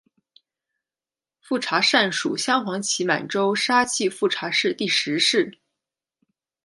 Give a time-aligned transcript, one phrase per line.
[1.41, 5.59] 富察善属镶黄旗满洲沙济富察氏第十世。